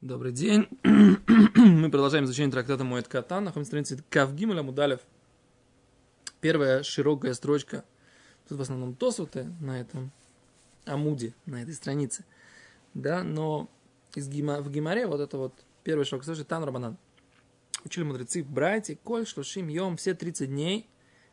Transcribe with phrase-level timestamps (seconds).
[0.00, 0.66] Добрый день.
[0.82, 3.44] Мы продолжаем изучение трактата Моэт Катан.
[3.44, 5.00] Находимся на странице Кавгимель Амудалев.
[6.40, 7.84] Первая широкая строчка.
[8.48, 10.10] Тут в основном тосуты на этом
[10.86, 12.24] амуде, на этой странице.
[12.94, 13.68] Да, но
[14.14, 15.52] из гима, в Гимаре вот это вот
[15.84, 16.96] первая широкая строчка Тан Рабанан.
[17.84, 20.88] Учили мудрецы Брайте, Коль, Шлушим, Йом, все 30 дней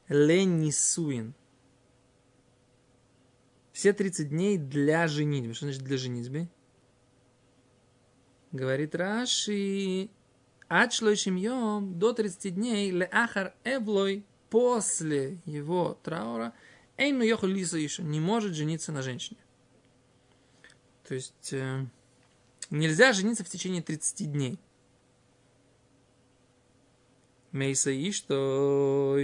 [0.09, 1.36] Ленисуин.
[3.71, 5.54] Все 30 дней для женитьбы.
[5.54, 6.49] Что значит для женитьбы?
[8.58, 10.10] Говорит Раши,
[10.68, 16.54] от шлойшим йом до 30 дней леахар эвлой после его траура
[16.98, 19.39] эйну йоху лиса еще не может жениться на женщине.
[21.07, 21.86] То есть э,
[22.71, 24.57] нельзя жениться в течение 30 дней.
[27.51, 29.20] Мейса и что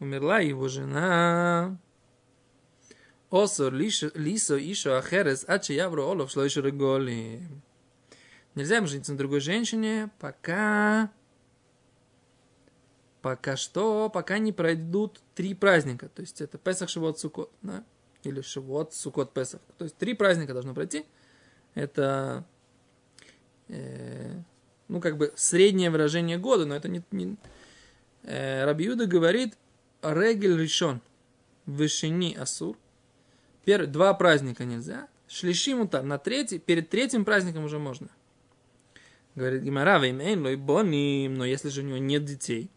[0.00, 1.78] умерла его жена.
[3.30, 7.40] Осор лисо ишо ахерес аче явро олов шлойши реголи.
[8.58, 11.12] Нельзя им жениться на другой женщине, пока...
[13.22, 16.08] Пока что, пока не пройдут три праздника.
[16.08, 17.52] То есть это Песах, Шивот, Сукот.
[17.62, 17.84] Да?
[18.24, 19.60] Или Шивот, Сукот, Песах.
[19.76, 21.06] То есть три праздника должно пройти.
[21.74, 22.44] Это,
[23.68, 24.34] э,
[24.88, 27.04] ну, как бы среднее выражение года, но это не...
[27.12, 27.36] не
[28.24, 29.56] э, Рабиуда говорит,
[30.02, 31.00] Регель решен,
[31.64, 32.76] Вышини Асур.
[33.64, 35.06] Первый, два праздника нельзя.
[35.28, 36.02] Шлиши мутар.
[36.02, 38.08] На третий, перед третьим праздником уже можно.
[39.38, 42.68] Говорит Гимара, веймейн лой боним, но если же у него нет детей,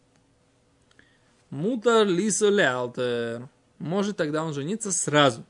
[1.49, 5.43] мутар лисо лялтер, может тогда он жениться сразу.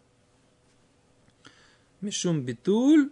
[2.00, 3.12] Мишум битуль,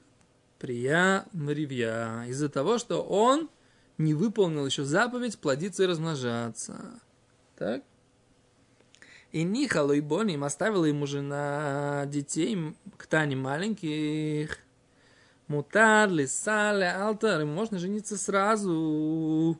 [0.59, 3.49] прия мривья, из-за того, что он
[3.97, 7.01] не выполнил еще заповедь плодиться и размножаться.
[7.57, 7.83] Так?
[9.33, 12.57] И Нихалу и Боним оставила ему жена детей
[12.95, 14.57] к Тане маленьких–
[15.49, 17.41] Мутар, лисале, алтар.
[17.41, 19.59] Ему можно жениться сразу.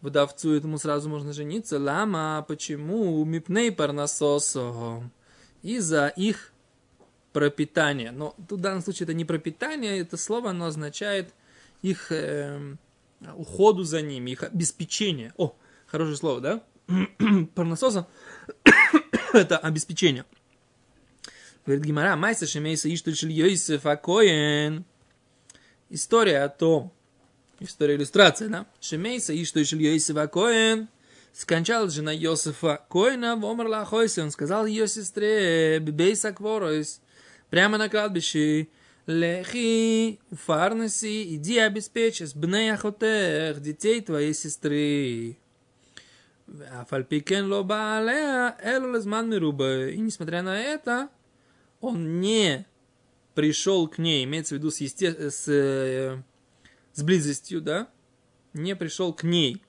[0.00, 1.78] Вдовцу этому сразу можно жениться.
[1.78, 3.22] Лама, почему?
[3.26, 5.02] Мипней парнасосо.
[5.62, 6.52] Из-за их
[7.34, 8.10] пропитания.
[8.10, 11.34] Но тут в данном случае это не пропитание, это слово, оно означает
[11.82, 12.76] их э,
[13.36, 15.34] уходу за ними, их обеспечение.
[15.36, 15.54] О,
[15.86, 16.62] хорошее слово, да?
[17.54, 18.08] Парнасоса
[19.34, 20.24] это обеспечение.
[21.66, 24.86] Говорит Гимара, майса шемейса иштуль шель Йосиф Акоен
[25.92, 26.90] история о том,
[27.60, 28.66] история иллюстрация, да?
[28.80, 30.88] Шемейса и что еще Йосифа Коэн
[31.32, 37.00] скончалась жена Йосифа Коэна, в Омарла Хойсе, он сказал ее сестре, Бейса Кворойс,
[37.50, 38.68] прямо на кладбище,
[39.06, 45.36] Лехи, Фарнаси, иди обеспечь с бнеяхотех, детей твоей сестры.
[46.80, 49.88] Афальпикен лоба алея, элу лезман мируба.
[49.88, 51.08] И несмотря на это,
[51.80, 52.64] он не
[53.34, 55.30] пришел к ней, имеется в виду с, есте...
[55.30, 56.22] с, э,
[56.92, 57.88] с близостью, да,
[58.52, 59.62] не пришел к ней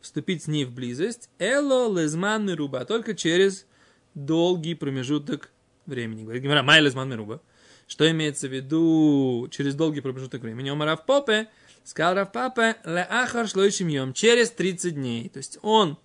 [0.00, 3.66] вступить с ней в близость, эло лезман руба, только через
[4.14, 5.50] долгий промежуток
[5.86, 6.22] времени.
[6.22, 7.40] Говорит Гимара, май лезман руба.
[7.86, 10.70] Что имеется в виду через долгий промежуток времени?
[10.70, 11.48] Омар в попе,
[11.84, 15.28] сказал Рав Папе, ле ахар шлойшим йом, через 30 дней.
[15.28, 15.98] То есть он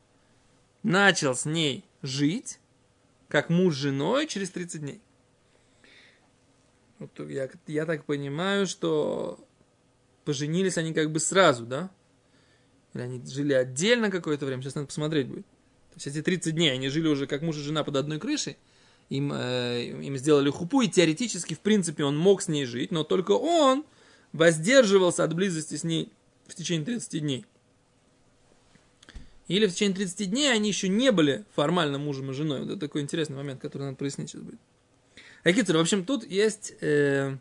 [0.84, 2.60] начал с ней жить,
[3.28, 5.02] как муж с женой, через 30 дней.
[7.02, 9.40] Вот я, я так понимаю, что
[10.24, 11.90] поженились они как бы сразу, да?
[12.94, 15.46] Или они жили отдельно какое-то время, сейчас надо посмотреть будет.
[15.46, 18.58] То есть эти 30 дней они жили уже как муж и жена под одной крышей,
[19.10, 23.04] им, э, им сделали хупу, и теоретически, в принципе, он мог с ней жить, но
[23.04, 23.84] только он
[24.32, 26.12] воздерживался от близости с ней
[26.46, 27.46] в течение 30 дней.
[29.48, 32.60] Или в течение 30 дней они еще не были формально мужем и женой.
[32.60, 34.60] Вот это такой интересный момент, который надо прояснить сейчас будет.
[35.44, 37.36] Акицер, в общем, тут есть э,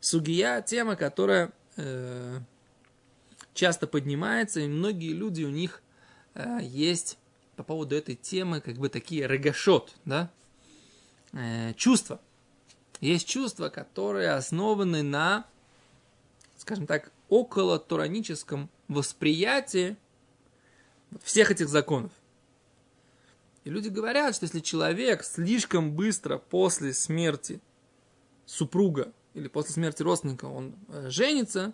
[0.00, 2.38] сугия, тема, которая э,
[3.54, 5.82] часто поднимается, и многие люди, у них
[6.34, 7.18] э, есть
[7.56, 10.30] по поводу этой темы как бы такие регашот, да,
[11.32, 12.20] э, чувства.
[13.00, 15.44] Есть чувства, которые основаны на,
[16.56, 19.96] скажем так, около тураническом восприятии
[21.22, 22.12] всех этих законов.
[23.64, 27.60] И люди говорят, что если человек слишком быстро после смерти
[28.44, 31.72] супруга или после смерти родственника он э, женится,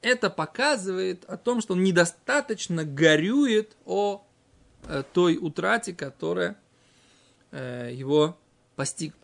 [0.00, 4.24] это показывает о том, что он недостаточно горюет о
[4.84, 6.58] э, той утрате, которая
[7.52, 8.36] э, его
[8.76, 9.18] постигла.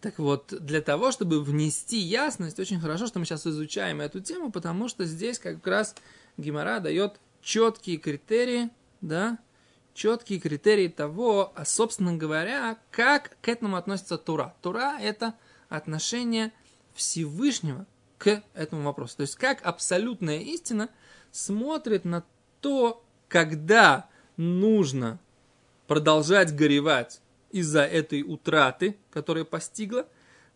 [0.00, 4.52] Так вот, для того, чтобы внести ясность, очень хорошо, что мы сейчас изучаем эту тему,
[4.52, 5.94] потому что здесь как раз
[6.36, 8.68] Гимара дает четкие критерии,
[9.00, 9.38] да,
[9.94, 14.54] четкие критерии того, а, собственно говоря, как к этому относится Тура.
[14.60, 15.34] Тура– это
[15.68, 16.52] отношение
[16.94, 17.86] Всевышнего
[18.18, 19.16] к этому вопросу.
[19.18, 20.90] То есть как абсолютная истина
[21.30, 22.24] смотрит на
[22.60, 25.18] то, когда нужно
[25.86, 27.20] продолжать горевать
[27.50, 30.06] из-за этой утраты, которая постигла,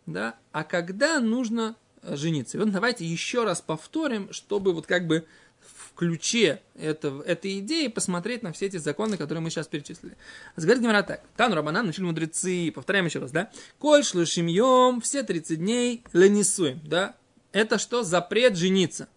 [0.06, 2.56] да, а когда нужно жениться.
[2.56, 5.26] И вот давайте еще раз повторим, чтобы вот как бы
[5.60, 10.16] в ключе этого, этой идеи посмотреть на все эти законы, которые мы сейчас перечислили.
[10.56, 11.22] Говорит Гимара так.
[11.36, 12.70] Тану Рабанан начали мудрецы.
[12.74, 13.50] Повторяем еще раз, да?
[13.78, 17.16] Коль шлушимьем, все 30 дней ленисуем, да?
[17.52, 18.02] Это что?
[18.02, 19.08] Запрет жениться.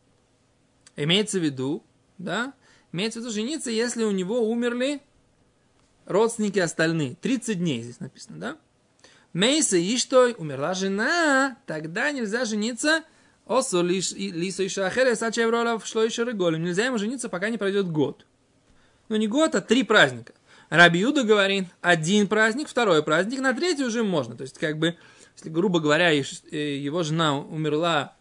[0.95, 1.83] Имеется в виду,
[2.17, 2.53] да?
[2.91, 5.01] Имеется в виду жениться, если у него умерли
[6.05, 7.15] родственники остальные.
[7.21, 8.57] 30 дней здесь написано, да?
[9.33, 10.33] Мейса и что?
[10.37, 13.03] Умерла жена, тогда нельзя жениться.
[13.45, 16.63] Осо лисо и шахере сачевролов шло еще реголем.
[16.63, 18.25] Нельзя ему жениться, пока не пройдет год.
[19.09, 20.33] Ну не год, а три праздника.
[20.69, 24.37] Рабиуда говорит, один праздник, второй праздник, на третий уже можно.
[24.37, 24.95] То есть, как бы,
[25.35, 26.21] если, грубо говоря, э,
[26.77, 28.15] его жена умерла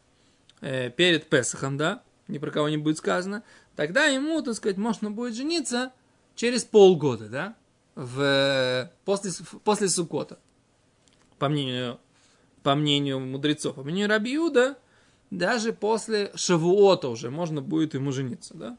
[0.61, 3.45] э, перед Песохом, да, ни про кого не будет сказано,
[3.77, 5.93] тогда ему, так сказать, можно будет жениться
[6.35, 7.57] через полгода, да,
[7.95, 9.31] в, после,
[9.63, 10.41] после Сукота,
[11.39, 12.01] по мнению,
[12.65, 13.77] по мнению мудрецов.
[13.77, 14.77] По мнению Рабиуда,
[15.31, 18.71] даже после Шавуота уже можно будет ему жениться, да.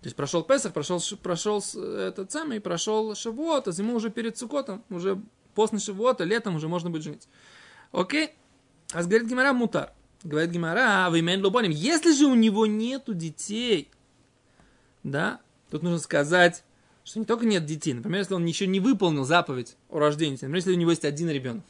[0.00, 4.84] То есть прошел Песах, прошел, прошел этот самый, прошел Шавуот, а ему уже перед Сукотом,
[4.90, 5.20] уже
[5.54, 7.28] после Шавуота, летом уже можно будет жениться.
[7.90, 8.30] Окей?
[8.92, 9.92] А говорит Гимара Мутар.
[10.22, 11.70] Говорит Гимара, а вы лубоним.
[11.70, 13.88] Если же у него нету детей,
[15.02, 15.40] да,
[15.70, 16.64] тут нужно сказать,
[17.04, 20.56] что не только нет детей, например, если он еще не выполнил заповедь о рождении, например,
[20.56, 21.64] если у него есть один ребенок,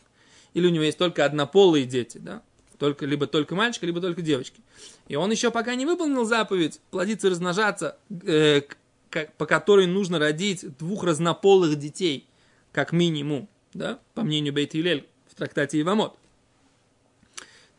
[0.54, 2.42] или у него есть только однополые дети, да,
[2.78, 4.60] только, либо только мальчик, либо только девочки.
[5.08, 8.62] И он еще пока не выполнил заповедь плодиться и размножаться, э,
[9.10, 12.26] как, по которой нужно родить двух разнополых детей,
[12.72, 16.16] как минимум, да, по мнению Бейт Юлель в трактате Ивамот.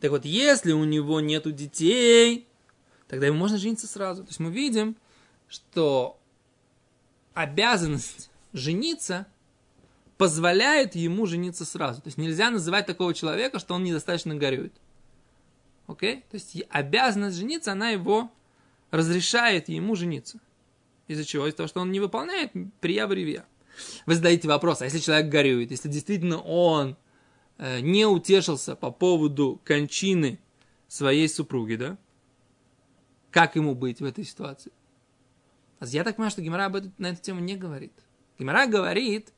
[0.00, 2.46] Так вот, если у него нету детей,
[3.08, 4.22] тогда ему можно жениться сразу.
[4.22, 4.96] То есть мы видим,
[5.48, 6.18] что
[7.34, 9.26] обязанность жениться
[10.16, 12.02] позволяет ему жениться сразу.
[12.02, 14.72] То есть нельзя называть такого человека, что он недостаточно горюет.
[15.90, 16.24] Окей?
[16.30, 18.30] То есть обязанность жениться, она его
[18.92, 20.38] разрешает ему жениться.
[21.08, 21.46] Из-за чего?
[21.46, 23.44] Из-за того, что он не выполняет прия в реве.
[24.06, 26.96] Вы задаете вопрос, а если человек горюет, если действительно он
[27.58, 30.38] э, не утешился по поводу кончины
[30.86, 31.98] своей супруги, да?
[33.32, 34.70] Как ему быть в этой ситуации?
[35.80, 37.92] А я так понимаю, что Гимара об этом, на эту тему не говорит.
[38.38, 39.32] Гимара говорит,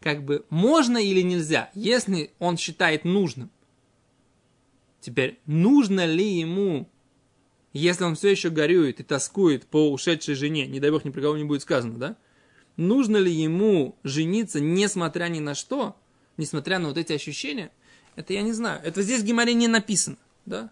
[0.00, 3.50] как бы можно или нельзя, если он считает нужным.
[5.04, 6.88] Теперь, нужно ли ему,
[7.74, 11.20] если он все еще горюет и тоскует по ушедшей жене, не дай бог ни при
[11.20, 12.16] кого не будет сказано, да?
[12.78, 15.94] Нужно ли ему жениться, несмотря ни на что,
[16.38, 17.70] несмотря на вот эти ощущения?
[18.16, 18.80] Это я не знаю.
[18.82, 20.16] Это здесь в Гимаре не написано,
[20.46, 20.70] да?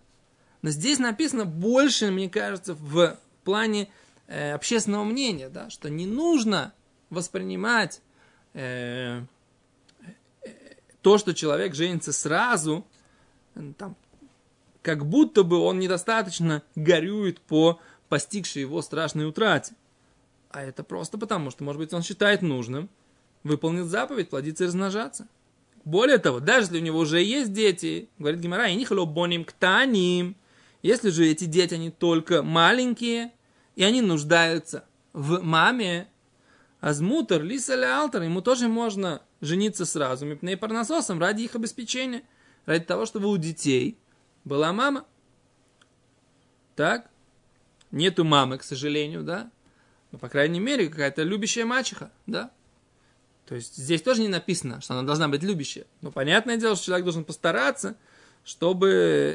[0.63, 3.91] Но здесь написано больше, мне кажется, в плане
[4.29, 6.73] э, общественного мнения, да, что не нужно
[7.11, 8.01] воспринимать
[8.55, 9.21] э,
[10.01, 10.51] э,
[11.03, 12.87] то, что человек женится сразу,
[13.77, 13.95] там,
[14.83, 19.75] как будто бы он недостаточно горюет по постигшей его страшной утрате.
[20.51, 22.91] А это просто потому, что, может быть, он считает нужным
[23.43, 25.27] выполнить заповедь, плодиться и размножаться.
[25.85, 30.37] Более того, даже если у него уже есть дети, говорит Гимара, и них боним ктаним,
[30.83, 33.33] если же эти дети, они только маленькие,
[33.77, 36.09] и они нуждаются в маме,
[36.81, 42.23] азмутер, лиса или алтер, ему тоже можно жениться сразу, мипней парнососом, ради их обеспечения,
[42.67, 43.99] ради того, чтобы у детей
[44.45, 45.05] была мама.
[46.77, 47.11] Так?
[47.91, 49.51] Нету мамы, к сожалению, да?
[50.11, 52.51] Но, по крайней мере, какая-то любящая мачеха, да?
[53.47, 55.87] То есть здесь тоже не написано, что она должна быть любящая.
[56.01, 57.97] Но понятное дело, что человек должен постараться,
[58.45, 58.89] чтобы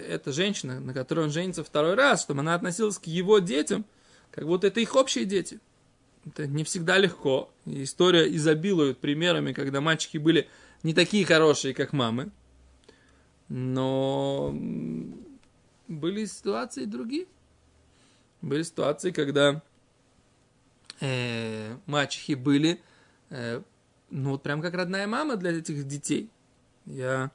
[0.07, 3.85] эта женщина, на которой он женится второй раз, чтобы она относилась к его детям–
[4.31, 5.59] как будто это их общие дети.
[6.25, 7.49] Это не всегда легко.
[7.65, 10.47] История изобилует примерами, когда мальчики были
[10.83, 12.29] не такие хорошие, как мамы.
[13.49, 14.53] Но
[15.87, 17.25] были ситуации другие.
[18.41, 19.61] Были ситуации, когда
[20.99, 22.81] э, мачехи были,
[23.29, 23.61] э,
[24.09, 26.29] ну вот прям как родная мама для этих детей.
[26.85, 27.31] Я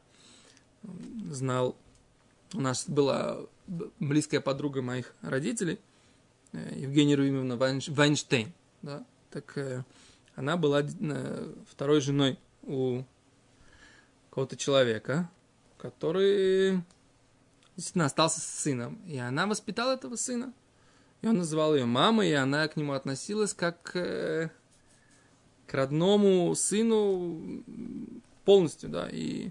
[1.30, 1.76] знал,
[2.54, 3.40] у нас была
[3.98, 5.78] близкая подруга моих родителей–
[6.52, 8.52] Э, Евгения Руимовна Вайнштейн.
[8.82, 9.04] Да?
[9.30, 9.84] Так э,
[10.34, 13.04] она была э, второй женой у
[14.28, 15.30] какого-то человека,
[15.82, 16.80] который
[17.76, 19.00] действительно остался с сыном.
[19.06, 20.52] И она воспитала этого сына.
[21.22, 24.50] И он называл ее мамой, и она к нему относилась как э,
[25.66, 27.64] к родному сыну
[28.44, 29.08] полностью, да.
[29.10, 29.50] И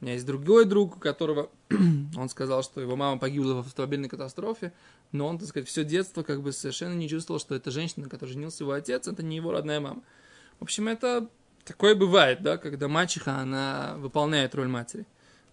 [0.00, 1.50] У меня есть другой друг, у которого
[2.16, 4.72] он сказал, что его мама погибла в автомобильной катастрофе,
[5.12, 8.10] но он, так сказать, все детство как бы совершенно не чувствовал, что эта женщина, на
[8.10, 10.02] которой женился его отец, это не его родная мама.
[10.58, 11.28] В общем, это
[11.64, 15.06] такое бывает, да, когда мачеха, она выполняет роль матери.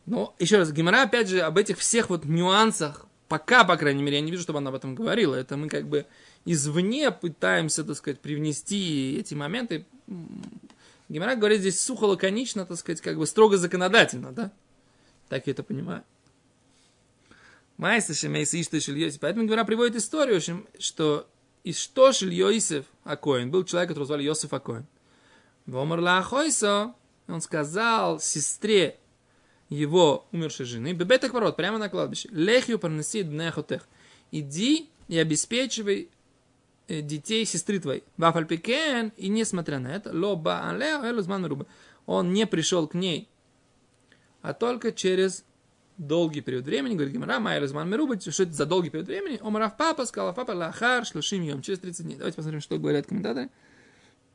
[0.05, 4.17] Но, еще раз, Гимара, опять же, об этих всех вот нюансах, пока, по крайней мере,
[4.17, 5.35] я не вижу, чтобы она об этом говорила.
[5.35, 6.05] Это мы как бы
[6.45, 9.85] извне пытаемся, так сказать, привнести эти моменты.
[11.09, 14.51] Гимара говорит здесь сухо, лаконично, так сказать, как бы строго законодательно, да?
[15.27, 16.03] Так я это понимаю.
[17.77, 19.19] Майса Шемейса Ишта Шильосиф.
[19.19, 20.39] Поэтому Гимара приводит историю,
[20.79, 21.27] что
[21.63, 24.85] из что Шильосиф Акоин был человек, которого звали Йосиф Акоин.
[25.65, 26.93] Вомар Лахойсо,
[27.27, 28.99] он сказал сестре
[29.69, 33.87] его умершей жены, бебеток ворот, прямо на кладбище, лехью пронеси днехотех.
[34.31, 36.09] Иди и обеспечивай
[36.87, 38.03] Э, детей сестры твоей.
[38.17, 40.71] Вафальпикен, и несмотря на это, лоба
[42.05, 43.27] он не пришел к ней,
[44.43, 45.43] а только через
[45.97, 49.39] долгий период времени, говорит Гимара, Майя Лазман Меруба, что это за долгий период времени?
[49.41, 52.15] Омарав папа, сказал папа, лахар, шлушим йом, через 30 дней.
[52.17, 53.49] Давайте посмотрим, что говорят комментаторы.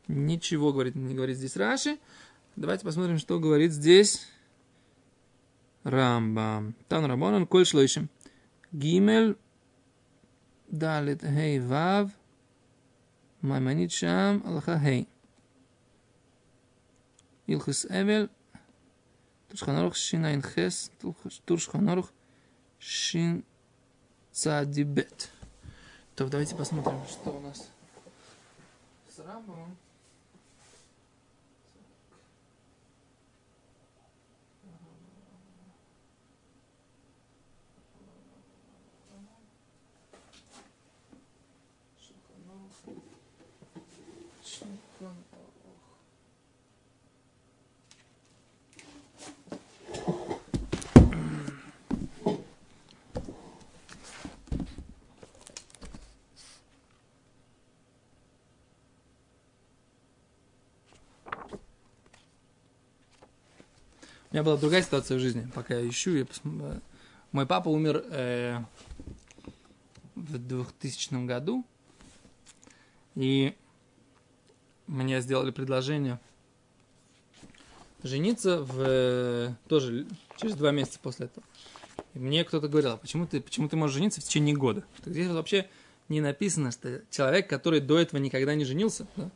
[0.08, 1.99] Ничего, говорит, не говорит здесь Раши.
[2.56, 4.26] Давайте посмотрим, что говорит здесь
[5.84, 6.75] Рамбам.
[6.88, 8.08] Тан Рабонан, коль шлойшим.
[8.72, 9.37] Гимель,
[10.68, 12.10] далит, гей, вав,
[13.40, 15.08] майманит шам, алха, гей.
[17.46, 18.30] Илхис Эвель,
[19.49, 20.92] Туршханарух, Шинайн Хес,
[21.44, 22.12] Туршханарух,
[22.78, 23.44] Шин
[24.30, 25.30] Цадибет.
[26.14, 27.68] То давайте посмотрим, что у нас
[29.08, 29.76] с Рамбамом.
[45.00, 45.25] Рамбомом.
[64.30, 66.14] У меня была другая ситуация в жизни, пока я ищу.
[66.14, 66.40] Я пос...
[67.33, 68.61] Мой папа умер э,
[70.14, 71.64] в 2000 году,
[73.16, 73.57] и
[74.90, 76.18] мне сделали предложение
[78.02, 80.06] жениться в, тоже
[80.37, 81.47] через два месяца после этого.
[82.14, 84.85] И мне кто-то говорил, а почему ты, почему ты можешь жениться в течение года?
[84.99, 85.68] Что здесь вообще
[86.09, 89.30] не написано, что человек, который до этого никогда не женился, да,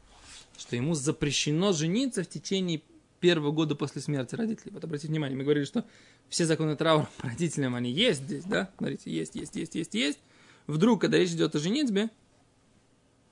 [0.58, 2.82] что ему запрещено жениться в течение
[3.20, 4.73] первого года после смерти родителей.
[4.73, 5.84] Вот обратите внимание, мы говорили, что
[6.28, 8.70] все законы траура по родителям, они есть здесь, да?
[8.76, 10.18] Смотрите, есть, есть, есть, есть, есть.
[10.66, 12.11] Вдруг, когда речь идет о женитьбе,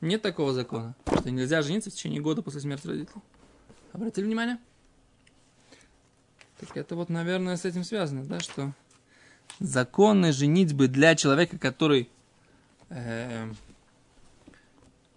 [0.07, 3.23] нет такого закона, что нельзя жениться в течение года после смерти родителей.
[3.93, 4.59] Обратили внимание?
[6.59, 8.73] Так это вот, наверное, с этим связано, да, что
[9.59, 12.09] законы женитьбы для человека, который
[12.89, 13.53] э,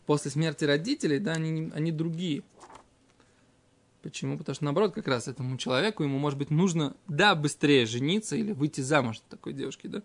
[0.06, 2.44] после смерти родителей, да, они, они другие.
[4.02, 4.38] Почему?
[4.38, 8.52] Потому что, наоборот, как раз этому человеку, ему, может быть, нужно, да, быстрее жениться или
[8.52, 10.04] выйти замуж такой девушки, да?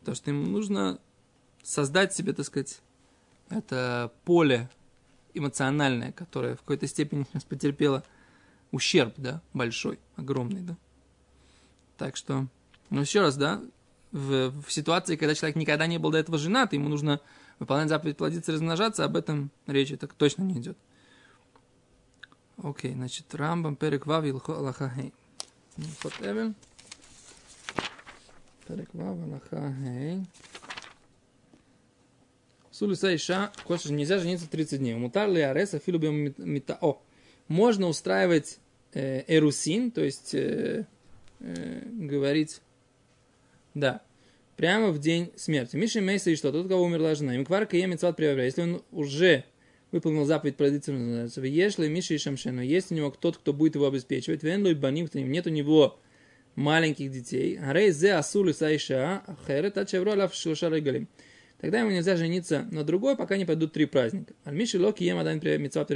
[0.00, 1.00] Потому что ему нужно
[1.62, 2.80] создать себе, так сказать,
[3.50, 4.70] это поле
[5.34, 8.02] эмоциональное, которое в какой-то степени сейчас потерпело
[8.72, 10.76] ущерб, да, большой, огромный, да.
[11.98, 12.46] Так что,
[12.88, 13.60] ну, еще раз, да,
[14.12, 17.20] в, в ситуации, когда человек никогда не был до этого женат, ему нужно
[17.58, 20.78] выполнять заповедь плодиться и размножаться, об этом речи так точно не идет.
[22.62, 25.12] Окей, значит, Рамбам, Перек Вав, Аллаха Хей.
[26.02, 26.54] Хот Эвен.
[28.66, 30.26] Перек Вав, Аллаха Хей.
[32.80, 34.94] Сулиса Иша, хочешь, нельзя жениться 30 дней.
[34.94, 36.78] Мутар ли Ареса, Филубиум Мита.
[36.80, 37.02] О,
[37.46, 38.58] можно устраивать
[38.94, 40.86] э, эрусин, то есть э,
[41.40, 42.62] э, говорить,
[43.74, 44.00] да,
[44.56, 45.76] прямо в день смерти.
[45.76, 46.52] Миша Мейса и что?
[46.52, 47.34] Тот, кого умерла жена.
[47.34, 48.46] Им кварка емецват приобрел.
[48.46, 49.44] Если он уже
[49.92, 51.42] выполнил заповедь называется.
[51.42, 55.46] Если Миша и Шамшену, есть у него тот, кто будет его обеспечивать, Венлой Баним, нет
[55.46, 56.00] у него
[56.54, 61.08] маленьких детей, Арей зе асулы сайша, ахерет, а чевро лав галим.
[61.60, 64.32] Тогда ему нельзя жениться на другой, пока не пойдут три праздника.
[64.44, 65.86] Альмиши локи ем адан митцва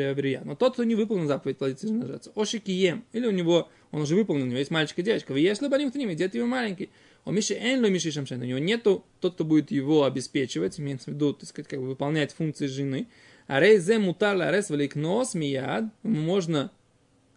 [0.45, 2.33] Но тот, кто не выполнил заповедь плодиться размножаться.
[2.35, 3.05] Оши кием.
[3.13, 5.33] Или у него, он уже выполнил, у него есть мальчик и девочка.
[5.33, 6.91] Вы если баним к ним, дети его маленький.
[7.25, 8.43] У Миши эн ло Миши шамшен.
[8.43, 11.87] У него нету тот, кто будет его обеспечивать, имеется в виду, так сказать, как бы
[11.87, 13.09] выполнять функции жены.
[13.47, 15.85] Арей зе мутар арес великнос мияд.
[16.03, 16.73] Можно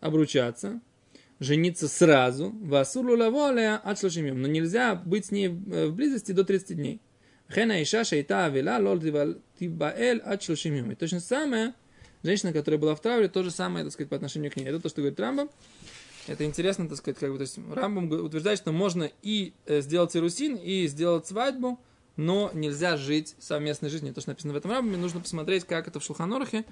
[0.02, 0.82] обручаться,
[1.40, 2.54] жениться сразу.
[2.62, 7.00] Васурлу лаволея от Но нельзя быть с ней в близости до 30 дней.
[7.50, 11.74] Хена иша шейта авила лол тибаэль от шлушим То же самое,
[12.24, 14.66] женщина, которая была в травле, то же самое, так сказать, по отношению к ней.
[14.66, 15.48] Это то, что говорит Рамба.
[16.28, 20.14] Это интересно, так сказать, как бы, то есть Рамбам утверждает, что можно и э, сделать
[20.16, 21.80] ирусин, и сделать свадьбу,
[22.18, 24.14] но нельзя жить совместной жизнью.
[24.14, 26.66] То, что написано в этом Рамбаме, нужно посмотреть, как это в Шулханорахе.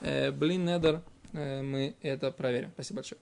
[0.00, 1.02] Э, блин, Недер,
[1.34, 2.70] э, мы это проверим.
[2.72, 3.20] Спасибо большое.